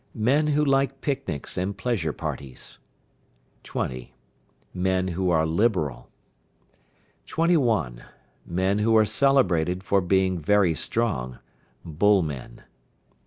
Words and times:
Men 0.15 0.47
who 0.47 0.65
like 0.65 1.01
picnics 1.01 1.59
and 1.59 1.77
pleasure 1.77 2.11
parties. 2.11 2.79
20. 3.63 4.15
Men 4.73 5.09
who 5.09 5.29
are 5.29 5.45
liberal. 5.45 6.09
21. 7.27 8.03
Men 8.43 8.79
who 8.79 8.97
are 8.97 9.05
celebrated 9.05 9.83
for 9.83 10.01
being 10.01 10.39
very 10.39 10.73
strong 10.73 11.37
(Bull 11.85 12.23
men). 12.23 12.63